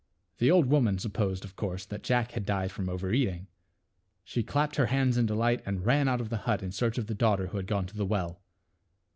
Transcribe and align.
The 0.39 0.49
old 0.49 0.65
woman 0.65 0.97
supposed 0.97 1.45
of 1.45 1.55
course 1.55 1.85
that 1.85 2.01
Jack 2.01 2.31
had 2.31 2.43
died 2.43 2.71
from 2.71 2.89
over 2.89 3.13
eating. 3.13 3.45
She 4.23 4.41
clapped 4.41 4.77
her 4.77 4.87
hands 4.87 5.15
in 5.15 5.27
delight 5.27 5.61
and 5.63 5.85
ran 5.85 6.07
out 6.07 6.19
of 6.21 6.29
the 6.29 6.37
hut 6.49 6.63
in 6.63 6.71
search 6.71 6.97
of 6.97 7.05
the 7.05 7.13
daughter 7.13 7.45
who 7.49 7.57
had 7.57 7.67
gone 7.67 7.85
to 7.85 7.95
the 7.95 8.05
well. 8.07 8.41